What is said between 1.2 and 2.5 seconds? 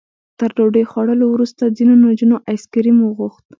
وروسته ځینو نجونو